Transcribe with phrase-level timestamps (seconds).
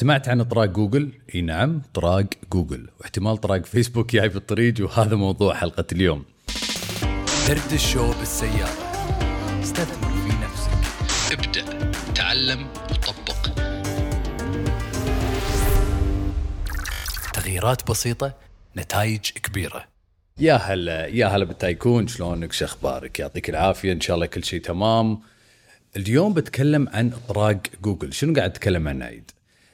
[0.00, 2.88] سمعت عن طراق جوجل؟ إي نعم طراق جوجل.
[3.00, 6.24] واحتمال طراق فيسبوك جاي بالطريق وهذا موضوع حلقة اليوم.
[7.48, 8.92] برد ال show بالسيارة
[9.62, 10.70] استثمر في نفسك.
[11.32, 13.48] ابدأ تعلم وطبق
[17.32, 18.34] تغييرات بسيطة
[18.76, 19.84] نتائج كبيرة.
[20.38, 22.06] يا هلا يا هلا بال tycoon.
[22.06, 25.20] شلونك؟ شو أخبارك؟ يعطيك العافية إن شاء الله كل شيء تمام.
[25.96, 28.12] اليوم بتكلم عن طراق جوجل.
[28.12, 29.30] شنو قاعد اتكلم عن عيد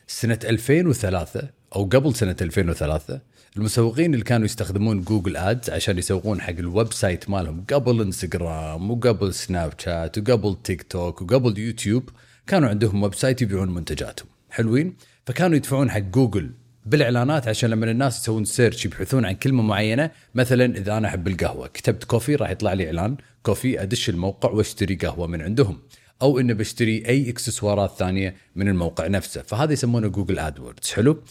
[0.07, 3.21] سنة 2003 أو قبل سنة 2003
[3.57, 9.35] المسوقين اللي كانوا يستخدمون Google Ads عشان يسوقون حق ال website مالهم قبل إنستغرام وقبل
[9.35, 12.11] سناب شات وقبل تيك توك وقبل يوتيوب
[12.47, 14.29] كانوا عندهم website يبيعون منتجاتهم.
[14.51, 16.51] حلوين؟ فكانوا يدفعون حق جوجل
[16.87, 21.67] بالإعلانات عشان لما الناس يسوون search يبحثون عن كلمة معينة مثلا إذا أنا أحب القهوة
[21.67, 25.79] كتبت coffee راح يطلع لي إعلان coffee أدش الموقع واشتري قهوة من عندهم.
[26.25, 29.43] أو إنه بشتري أي إكسسوارات ثانية من الموقع نفسه.
[29.43, 31.23] فهذا يسمونه Google AdWords حلو؟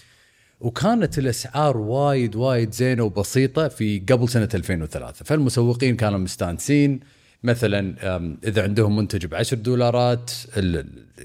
[0.59, 6.99] وكانت الأسعار وايد وايد زينة وبسيطة في قبل سنة 2003 فالمسوقين كانوا مستانسين.
[7.43, 7.95] مثلا
[8.43, 10.31] إذا عندهم منتج ب 10 دولارات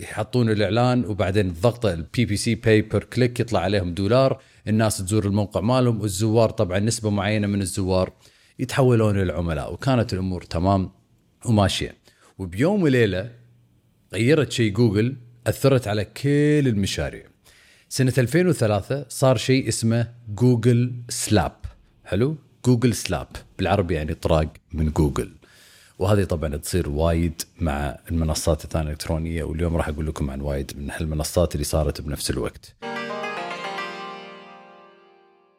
[0.00, 4.40] يحطون الإعلان وبعدين ضغطه ال PPC pay per click يطلع عليهم دولار.
[4.68, 6.00] الناس تزور الموقع مالهم.
[6.00, 8.12] والزوار طبعا نسبة معينة من الزوار
[8.58, 10.90] يتحولون إلى العملاء وكانت الأمور تمام
[11.46, 11.94] وماشية.
[12.38, 13.37] وبيوم وليلة
[14.12, 17.24] غيرت شيء جوجل أثرت على كل المشاريع.
[17.88, 21.56] سنة 2003 صار شيء اسمه Google Slap.
[22.04, 23.26] حلو؟ Google Slap.
[23.58, 25.32] بالعربي يعني طراق من جوجل.
[25.98, 30.90] وهذه طبعا تصير وايد مع المنصات الثانية الإلكترونية واليوم راح أقول لكم عن وايد من
[30.90, 32.74] هالمنصات اللي صارت بنفس الوقت.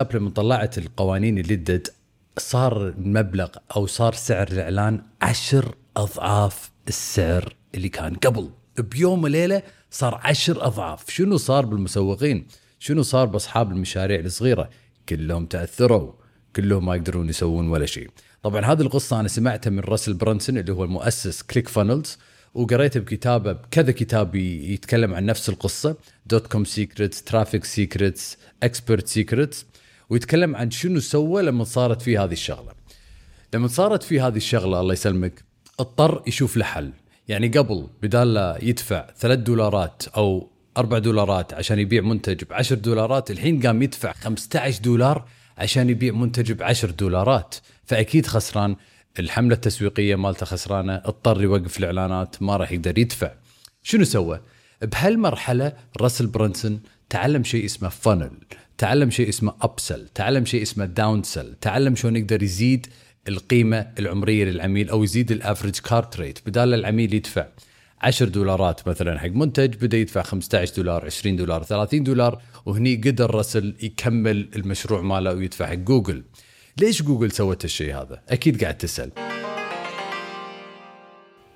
[0.01, 1.93] قبل لما طلعت القوانين اللي ادت
[2.37, 8.49] صار المبلغ أو صار سعر الاعلان عشر أضعاف السعر اللي كان قبل.
[8.79, 11.09] بيوم وليلة صار عشر أضعاف.
[11.09, 12.47] شنو صار بالمسوقين؟
[12.79, 14.69] شنو صار بأصحاب المشاريع الصغيرة؟
[15.09, 16.13] كلهم تأثروا.
[16.55, 18.09] كلهم ما يقدرون يسوون ولا شيء.
[18.43, 22.17] طبعا هذه القصة أنا سمعتها من راسل برانسون اللي هو المؤسس ClickFunnels
[22.53, 25.95] وقريته بكتابة بكذا كتاب يتكلم عن نفس القصة.
[26.25, 29.65] DotCom Secrets Traffic Secrets Expert Secrets
[30.09, 32.71] ويتكلم عن شنو سوى لما صارت فيه هذه الشغلة.
[33.53, 35.43] لما صارت فيه هذه الشغلة الله يسلمك
[35.79, 36.91] اضطر يشوف له حل
[37.29, 42.75] يعني قبل بدال لا يدفع 3 دولارات أو 4 دولارات عشان يبيع منتج ب 10
[42.75, 45.25] دولارات الحين قام يدفع 15 دولار
[45.57, 47.55] عشان يبيع منتج ب 10 دولارات.
[47.85, 48.75] فأكيد خسران
[49.19, 53.31] الحملة التسويقية مالته خسرانة اضطر يوقف الإعلانات ما راح يقدر يدفع.
[53.83, 54.41] شنو سوى؟
[54.81, 56.79] بهالمرحلة راسل برنسون
[57.09, 58.31] تعلم شيء اسمه funnel
[58.77, 62.87] تعلم شيء اسمه upsell تعلم شيء اسمه downsell تعلم شلون يقدر يزيد
[63.29, 66.39] القيمة العمرية للعميل أو يزيد ال average cart rate.
[66.45, 67.47] بدال العميل يدفع
[68.01, 73.35] 10 دولارات مثلا حق منتج بدا يدفع 15 دولار 20 دولار 30 دولار وهني قدر
[73.35, 76.23] راسل يكمل المشروع ماله ويدفع حق جوجل.
[76.81, 79.11] ليش جوجل سوت الشيء هذا؟ أكيد قاعد تسأل.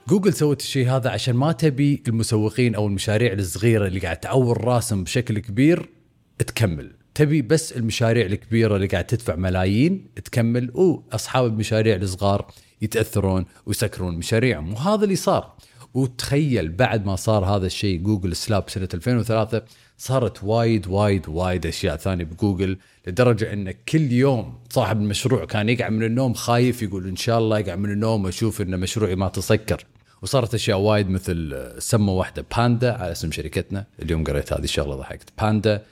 [0.08, 5.04] جوجل سوت الشيء هذا عشان ما تبي المسوقين أو المشاريع الصغيرة اللي قاعد تعور راسهم
[5.04, 5.90] بشكل كبير
[6.38, 7.03] تكمل.
[7.16, 12.52] تبي بس المشاريع الكبيرة اللي قاعد تدفع ملايين تكمل واصحاب المشاريع الصغار
[12.82, 14.74] يتأثرون ويسكرون مشاريعهم.
[14.74, 15.56] وهذا اللي صار.
[15.94, 19.62] وتخيل بعد ما صار هذا الشيء Google Slap سنة 2003
[19.98, 25.90] صارت وايد وايد وايد أشياء ثانية بجوجل لدرجة إن كل يوم صاحب المشروع كان يقعد
[25.90, 29.86] من النوم خايف يقول إن شاء الله يقعد من النوم واشوف إن مشروعي ما تسكر.
[30.22, 33.86] وصارت أشياء وايد مثل سموا واحدة Panda على اسم شركتنا.
[34.02, 35.30] اليوم قريت هذه الشغلة ضحكت.
[35.42, 35.84] Panda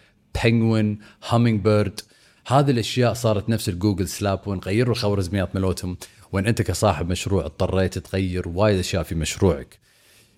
[0.44, 1.00] Penguin
[1.30, 2.00] Hummingbird
[2.47, 5.97] هذه الأشياء صارت نفس ال Google Slap وين غيروا الخوارزميات مالتهم
[6.31, 9.80] وين أنت كصاحب مشروع اضطريت تغير وايد أشياء في مشروعك.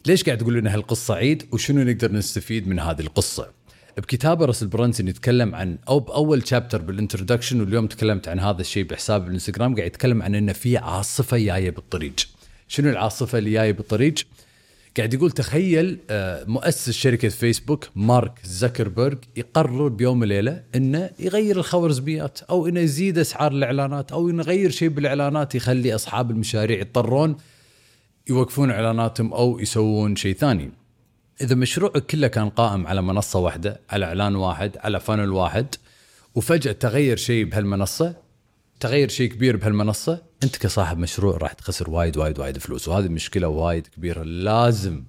[0.05, 3.51] ليش قاعد تقول لنا هالقصة عيد؟ وشنو نقدر نستفيد من هذه القصة؟
[3.97, 8.83] بكتابة راسل برانسون يتكلم عن أو بأول chapter بال introduction واليوم تكلمت عن هذا الشيء
[8.83, 12.13] بحساب الإنستغرام قاعد يتكلم عن إنه في عاصفة جاية بالطريق.
[12.67, 14.13] شنو العاصفة اللي جاية بالطريق؟
[14.97, 22.41] قاعد يقول تخيل آه، مؤسس شركة فيسبوك مارك زكربرج يقرر بيوم وليلة إنه يغير الخوارزميات
[22.41, 27.37] أو إنه يزيد أسعار الإعلانات أو إنه يغير شيء بالإعلانات يخلي أصحاب المشاريع يضطرون
[28.29, 30.71] يوقفون إعلاناتهم أو يسوون شيء ثاني.
[31.41, 35.75] إذا مشروعك كله كان قائم على منصة واحدة، على إعلان واحد، على فانل واحد
[36.35, 38.15] وفجأة تغير شيء بهالمنصة،
[38.83, 43.47] تغير شيء كبير بهالمنصة، أنت كصاحب مشروع راح تخسر وايد وايد وايد فلوس وهذه مشكلة
[43.47, 45.03] وايد كبيرة لازم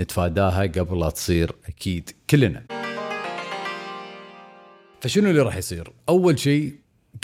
[0.00, 2.64] نتفاداها قبل لا تصير أكيد كلنا.
[5.00, 6.74] فشنو اللي راح يصير؟ أول شيء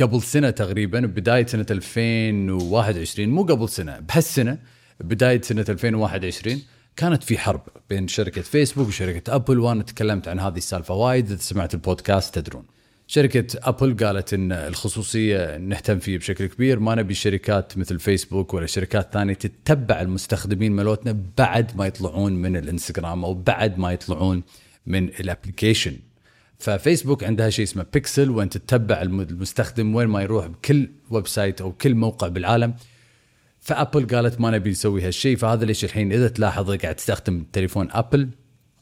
[0.00, 4.58] قبل سنة تقريبا بداية سنة 2021 مو قبل سنة بهالسنة
[5.00, 6.62] بداية سنة 2021
[6.96, 11.40] كانت في حرب بين شركة فيسبوك وشركة ابل وأنا تكلمت عن هذه السالفة وايد إذا
[11.40, 12.64] سمعت البودكاست تدرون
[13.14, 16.80] شركة أبل قالت إن الخصوصية نهتم فيه بشكل كبير.
[16.80, 22.56] ما نبي شركات مثل فيسبوك ولا شركات ثانية تتبع المستخدمين مالتنا بعد ما يطلعون من
[22.56, 24.42] الإنستغرام أو بعد ما يطلعون
[24.86, 25.96] من ال application
[26.58, 31.94] ففيسبوك عندها شيء اسمه بيكسل وانت تتبع المستخدم وين ما يروح بكل website أو كل
[31.94, 32.74] موقع بالعالم.
[33.60, 35.36] فأبل قالت ما نبي نسوي هالشيء.
[35.36, 38.28] فهذا ليش الحين إذا تلاحظ قاعد تستخدم تليفون أبل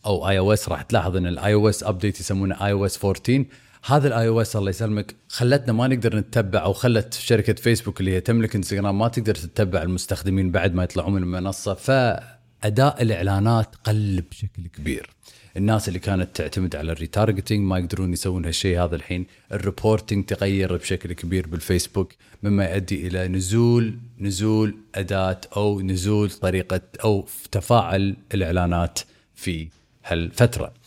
[0.06, 3.44] أو iOS راح تلاحظ إن ال iOS update يسمونه iOS 14
[3.84, 5.14] هذا ال iOS الله يسلمك.
[5.28, 9.82] خلتنا ما نقدر نتبع أو خلت شركة فيسبوك اللي هي تملك انستغرام ما تقدر تتبع
[9.82, 15.10] المستخدمين بعد ما يطلعون من المنصة فأداء الإعلانات قل بشكل كبير.
[15.56, 19.26] الناس اللي كانت تعتمد على ال retargeting ما يقدرون يسوون هالشيء هذا الحين.
[19.52, 22.12] ال reporting تغير بشكل كبير بالفيسبوك
[22.42, 28.98] مما يؤدي إلى نزول نزول أداء أو نزول طريقة أو تفاعل الإعلانات
[29.34, 29.68] في
[30.04, 30.81] هالفترة.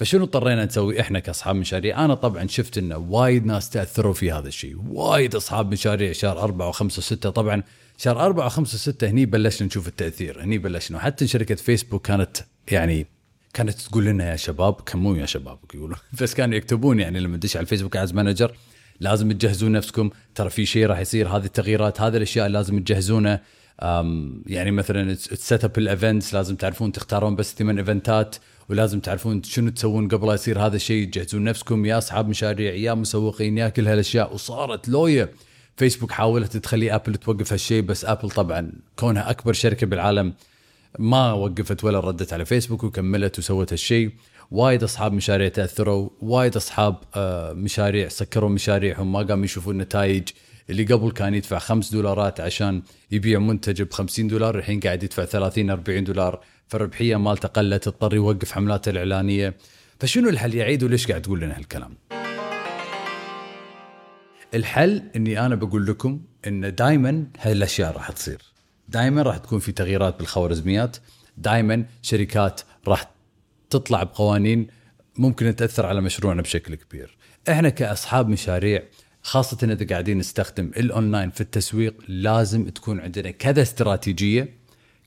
[0.00, 4.48] فشنو اضطرينا نسوي إحنا كأصحاب مشاريع؟ أنا طبعا شفت إنه وايد ناس تأثروا في هذا
[4.48, 7.30] الشيء، وايد أصحاب مشاريع شهر أربعة وخمسة وستة.
[7.30, 7.62] طبعا
[7.98, 10.98] شهر أربعة وخمسة وستة هني بلشنا نشوف التأثير، هني بلشنا.
[10.98, 12.36] حتى شركة فيسبوك كانت
[12.70, 13.06] يعني
[13.54, 17.56] كانت تقول لنا يا شباب كان يا شباب يقولون بس كانوا يكتبون يعني لما تدش
[17.56, 18.54] على الفيسبوك Ads Manager
[19.00, 23.40] لازم تجهزون نفسكم ترى في شيء راح يصير هذه التغييرات هذه الأشياء لازم تجهزونه.
[24.46, 28.36] يعني مثلا set up ال events لازم تعرفون تختارون بس ثمان ايفنتات
[28.68, 31.06] ولازم تعرفون شنو تسوون قبل لا يصير هذا الشيء.
[31.06, 34.34] تجهزون نفسكم يا أصحاب مشاريع يا مسوقين يا كل هالأشياء.
[34.34, 35.30] وصارت لوية.
[35.76, 40.34] فيسبوك حاولت تخلي ابل توقف هالشيء بس ابل طبعا كونها أكبر شركة بالعالم
[40.98, 44.10] ما وقفت ولا ردت على فيسبوك وكملت وسوت هالشيء.
[44.50, 50.28] وايد أصحاب مشاريع تأثروا وايد أصحاب آه، مشاريع سكروا مشاريعهم ما قاموا يشوفون نتائج
[50.70, 55.24] اللي قبل كان يدفع 5 دولارات عشان يبيع منتج ب 50 دولار الحين قاعد يدفع
[55.24, 56.40] 30 40 دولار.
[56.68, 59.54] فالربحية مالته قلت اضطر يوقف حملاته الإعلانية.
[60.00, 61.96] فشنو الحل يا عيد وليش قاعد تقول لنا هالكلام؟
[64.54, 68.42] الحل إني أنا بقول لكم إن دائما هالأشياء راح تصير.
[68.88, 70.96] دائما راح تكون في تغييرات بالخوارزميات.
[71.36, 73.10] دائما شركات راح
[73.70, 74.66] تطلع بقوانين
[75.18, 77.16] ممكن تأثر على مشروعنا بشكل كبير.
[77.48, 78.82] إحنا كأصحاب مشاريع
[79.22, 84.48] خاصة إذا قاعدين نستخدم الأونلاين في التسويق لازم تكون عندنا كذا استراتيجية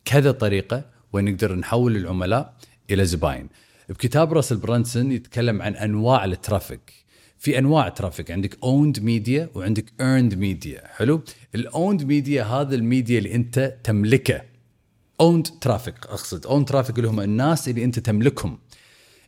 [0.06, 2.54] كذا طريقة وين نقدر نحول العملاء
[2.92, 3.50] إلى زباين.
[3.90, 6.94] بكتاب راسل برانسون يتكلم عن أنواع ال traffic.
[7.38, 11.22] في أنواع traffic عندك owned media وعندك earned media حلو؟
[11.56, 14.42] ال owned media هذا الميديا اللي أنت تملكه.
[15.22, 16.46] owned traffic أقصد.
[16.46, 18.60] owned traffic اللي هم الناس اللي أنت تملكهم.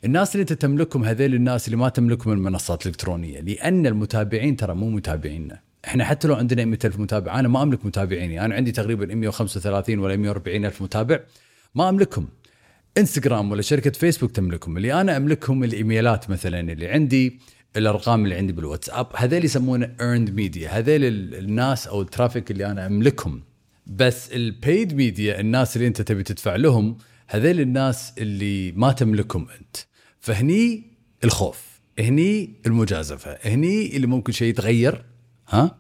[0.06, 5.60] الناس اللي تملكهم هذول الناس اللي ما تملكهم المنصات الإلكترونية لأن المتابعين ترى مو متابعينا
[5.88, 8.46] إحنا حتى لو عندنا 100 ألف متابع أنا ما أملك متابعيني.
[8.46, 11.20] أنا عندي تقريبا 135 ولا 140 ألف متابع
[11.76, 12.28] ما أملكهم.
[12.98, 14.78] إنستغرام ولا شركة فيسبوك تملكهم.
[14.78, 17.40] اللي أنا أملكهم الإيميلات مثلا اللي عندي
[17.78, 19.08] الأرقام اللي عندي بالواتساب.
[19.16, 21.04] هذول يسمونه earned media هذول
[21.34, 23.44] الناس أو ال traffic اللي أنا أملكهم.
[23.88, 26.98] بس ال paid media الناس اللي أنت تبي تدفع لهم
[27.28, 29.78] هذول الناس اللي ما تملكهم أنت.
[30.26, 30.84] فهني
[31.24, 35.06] الخوف هني المجازفة هني اللي ممكن شيء يتغير
[35.50, 35.78] ها؟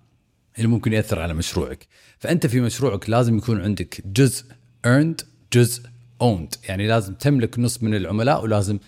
[0.58, 1.88] اللي ممكن يأثر على مشروعك.
[2.20, 4.46] فأنت في مشروعك لازم يكون عندك جزء
[4.88, 5.84] earned جزء
[6.24, 6.70] owned.
[6.70, 8.80] يعني لازم تملك نص من العملاء ولازم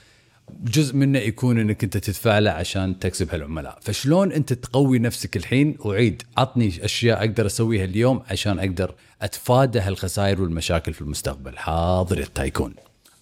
[0.63, 3.79] جزء منه يكون إنك أنت تدفع له عشان تكسب هالعملاء.
[3.81, 10.41] فشلون أنت تقوي نفسك الحين؟ وعيد عطني أشياء أقدر أسويها اليوم عشان أقدر أتفادى هالخسائر
[10.41, 11.57] والمشاكل في المستقبل.
[11.57, 12.73] حاضر ال tycoon.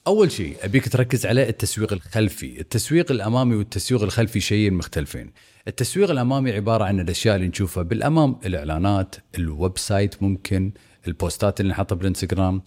[0.08, 2.60] أول شيء أبيك تركز على التسويق الخلفي.
[2.60, 5.32] التسويق الأمامي والتسويق الخلفي شيئين مختلفين.
[5.68, 10.72] التسويق الأمامي عبارة عن الأشياء اللي نشوفها بالأمام الإعلانات ال website ممكن
[11.08, 12.62] البوستات اللي نحطها بالإنستغرام.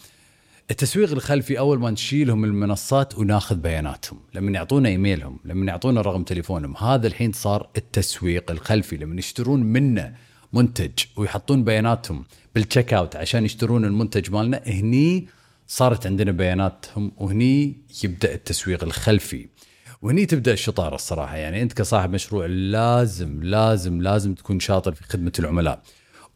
[0.71, 4.21] التسويق الخلفي أول ما نشيلهم من المنصات وناخذ بياناتهم.
[4.35, 8.97] لما يعطونا إيميلهم لما يعطونا رقم تليفونهم هذا الحين صار التسويق الخلفي.
[8.97, 10.15] لما يشترون منا
[10.53, 12.25] منتج ويحطون بياناتهم
[12.55, 15.29] بال checkout عشان يشترون المنتج مالنا هني
[15.71, 19.49] صارت عندنا بياناتهم وهني يبدأ التسويق الخلفي.
[20.03, 21.37] وهني تبدأ الشطارة الصراحة.
[21.37, 25.83] يعني أنت كصاحب مشروع لازم لازم لازم تكون شاطر في خدمة العملاء.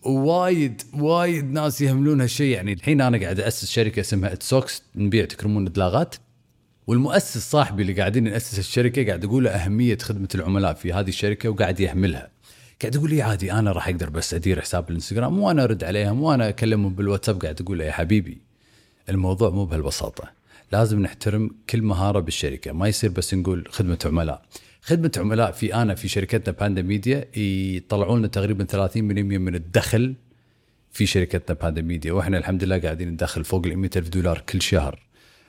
[0.02, 2.54] وايد وايد ناس يهملون هالشيء.
[2.56, 6.14] يعني الحين أنا قاعد أسس شركة اسمها اتسوكس نبيع تكرمون الدلاغات
[6.86, 11.48] والمؤسس صاحبي اللي قاعدين نأسس الشركة قاعد أقول له أهمية خدمة العملاء في هذه الشركة
[11.48, 12.30] وقاعد يهملها.
[12.82, 16.48] قاعد يقول لي عادي أنا راح أقدر بس أدير حساب الإنستغرام وأنا أرد عليهم وأنا
[16.48, 18.51] أكلمهم بالواتساب قاعد أقول له يا حبيبي.
[19.08, 20.30] الموضوع مو بهالبساطة.
[20.72, 22.72] لازم نحترم كل مهارة بالشركة.
[22.72, 24.42] ما يصير بس نقول خدمة عملاء.
[24.82, 30.14] خدمة عملاء في أنا في شركتنا باندا ميديا يطلعوا لنا تقريبا 30% من الدخل
[30.92, 34.62] في شركتنا باندا ميديا وإحنا الحمد لله قاعدين ندخل فوق ال 100 ألف دولار كل
[34.62, 35.02] شهر.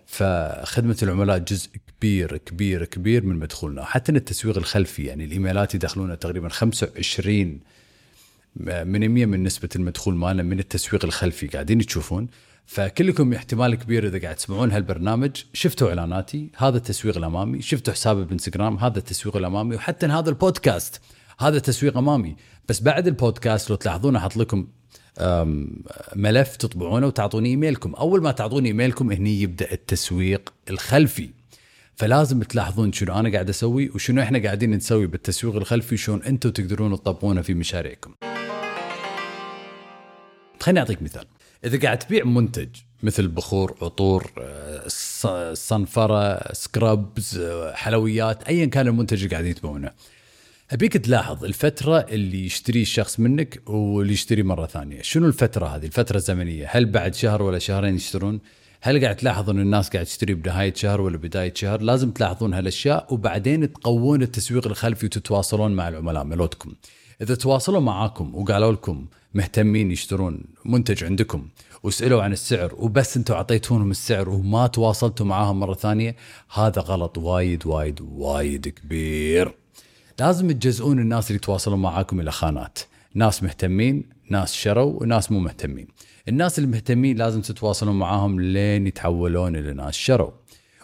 [0.06, 3.84] فخدمة العملاء جزء كبير كبير كبير من مدخولنا.
[3.86, 7.60] حتى التسويق الخلفي يعني الإيميلات يدخلون تقريبا 25
[8.56, 11.48] من 100 من نسبة المدخول مالنا من التسويق الخلفي.
[11.48, 12.28] قاعدين تشوفون.
[12.66, 15.32] فكلكم احتمال كبير إذا قاعد تسمعون هالبرنامج.
[15.54, 17.62] شفتوا إعلاناتي هذا التسويق الأمامي.
[17.62, 21.02] شفتوا حسابي بالانستغرام هذا التسويق الأمامي وحتى هذا البودكاست
[21.40, 22.36] هذا تسويق أمامي.
[22.70, 24.68] بس بعد البودكاست لو تلاحظون أحط لكم
[26.16, 27.94] ملف تطبعونه وتعطوني إيميلكم.
[27.94, 31.30] أول ما تعطوني إيميلكم هني يبدأ التسويق الخلفي.
[31.96, 36.96] فلازم تلاحظون شنو أنا قاعد أسوي وشنو إحنا قاعدين نسوي بالتسويق الخلفي شلون أنتم تقدرون
[36.96, 38.14] تطبقونه في مشاريعكم.
[40.60, 41.26] خليني أعطيك مثال.
[41.66, 42.70] إذا قاعد تبيع منتج
[43.04, 49.92] مثل بخور عطور آه، صنفرة سكرابز آه، حلويات ايا كان المنتج اللي قاعدين تبيعونه
[50.72, 55.02] أبيك تلاحظ الفترة اللي يشتري الشخص منك واللي يشتري مرة ثانية.
[55.02, 56.68] شنو الفترة هذه؟ الفترة الزمنية.
[56.70, 58.40] هل بعد شهر ولا شهرين يشترون؟
[58.82, 63.14] هل قاعد تلاحظ إن الناس قاعد تشتري بنهايه شهر ولا بداية شهر؟ لازم تلاحظون هالأشياء
[63.14, 66.74] وبعدين تقوون التسويق الخلفي وتتواصلون مع العملاء ملوتكم
[67.22, 71.48] إذا تواصلوا معاكم وقالوا لكم مهتمين يشترون منتج عندكم
[71.84, 76.16] وسألوا عن السعر وبس أنتم أعطيتونهم السعر وما تواصلتوا معاهم مرة ثانية
[76.54, 79.56] هذا غلط وايد وايد وايد كبير.
[80.20, 82.80] لازم تجزئون الناس اللي يتواصلون معاكم إلى خانات.
[83.14, 85.88] ناس مهتمين ناس شروا وناس مو مهتمين.
[86.28, 90.32] الناس المهتمين لازم تتواصلون معاهم لين يتحولون إلى ناس شروا.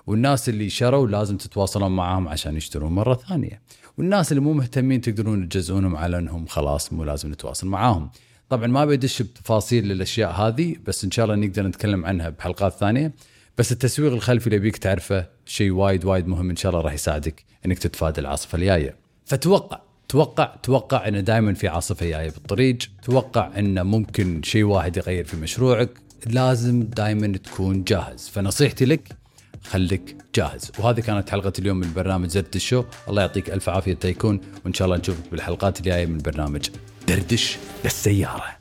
[0.09, 3.61] والناس اللي شروا لازم تتواصلون معاهم عشان يشترون مرة ثانية.
[3.97, 8.09] والناس اللي مو مهتمين تقدرون تجزئونهم على إنهم خلاص مو لازم نتواصل معاهم.
[8.49, 13.13] طبعا ما بدش بتفاصيل الاشياء هذه بس إن شاء الله نقدر نتكلم عنها بحلقات ثانية.
[13.57, 17.45] بس التسويق الخلفي اللي بيك تعرفه شيء وايد وايد مهم إن شاء الله راح يساعدك
[17.65, 18.95] إنك تتفادى العاصفة الجاية.
[19.25, 22.77] فتوقع توقع توقع إنه دائما في عاصفة جاية بالطريق.
[23.03, 25.89] توقع إنه ممكن شيء واحد يغير في مشروعك.
[26.25, 28.29] لازم دائما تكون جاهز.
[28.29, 29.19] فنصيحتي لك
[29.63, 30.71] خليك جاهز.
[30.79, 32.83] وهذه كانت حلقة اليوم من برنامج زرد الشو.
[33.09, 36.69] الله يعطيك ألف عافية تيكون وإن شاء الله نشوفك بالحلقات الجاية من برنامج
[37.07, 38.58] دردش للسيارة.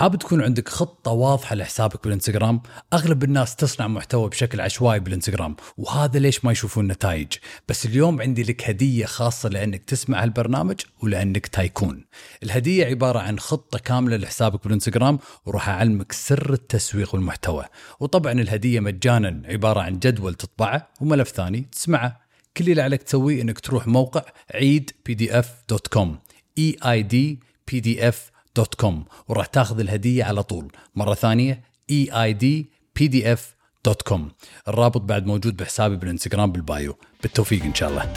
[0.00, 6.18] حاب تكون عندك خطة واضحة لحسابك بالإنستغرام؟ أغلب الناس تصنع محتوى بشكل عشوائي بالإنستغرام وهذا
[6.18, 7.28] ليش ما يشوفون نتائج.
[7.68, 12.04] بس اليوم عندي لك هدية خاصة لأنك تسمع هالبرنامج ولأنك تايكون.
[12.42, 17.64] الهدية عبارة عن خطة كاملة لحسابك بالإنستغرام وراح أعلمك سر التسويق والمحتوى.
[18.00, 22.20] وطبعا الهدية مجانا عبارة عن جدول تطبعه وملف ثاني تسمعه.
[22.56, 24.22] كل اللي عليك تسويه إنك تروح موقع
[24.54, 26.18] عيد PDF dot com
[26.58, 28.30] اي اي دي بي دي اف
[28.60, 30.72] دوت كوم وراح تاخذ الهدية على طول.
[30.94, 34.30] مرة ثانية اي اي دي بي دي اف دوت كوم
[34.68, 36.98] الرابط بعد موجود بحسابي بالإنستغرام بال bio.
[37.22, 38.12] بالتوفيق إن شاء الله.